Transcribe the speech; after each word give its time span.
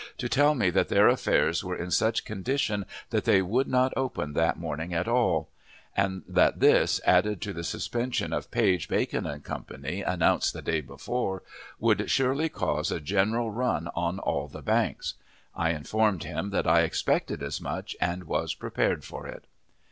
to 0.17 0.27
tell 0.27 0.55
me 0.55 0.71
that 0.71 0.87
their 0.89 1.07
affairs 1.07 1.63
were 1.63 1.75
in 1.75 1.91
such 1.91 2.25
condition 2.25 2.87
that 3.11 3.23
they 3.23 3.39
would 3.39 3.67
not 3.67 3.93
open 3.95 4.33
that 4.33 4.57
morning 4.57 4.95
at 4.95 5.07
all; 5.07 5.47
and 5.95 6.23
that 6.27 6.59
this, 6.59 6.99
added 7.05 7.39
to 7.39 7.53
the 7.53 7.63
suspension 7.63 8.33
of 8.33 8.49
Page, 8.49 8.87
Bacon 8.87 9.25
& 9.41 9.43
Co., 9.43 9.63
announced 10.07 10.53
the 10.53 10.61
day 10.63 10.81
before, 10.81 11.43
would 11.79 12.09
surely 12.09 12.49
cause 12.49 12.89
a 12.91 12.99
general 12.99 13.51
run 13.51 13.89
on 13.93 14.17
all 14.17 14.47
the 14.47 14.63
banks. 14.63 15.13
I 15.53 15.69
informed 15.69 16.23
him 16.23 16.49
that 16.49 16.65
I 16.65 16.81
expected 16.81 17.43
as 17.43 17.61
much, 17.61 17.95
and 18.01 18.23
was 18.23 18.55
prepared 18.55 19.03
for 19.05 19.27
it. 19.27 19.45